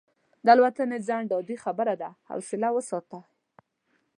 [0.45, 3.19] د الوتنې ځنډ عادي خبره ده، حوصله وساته.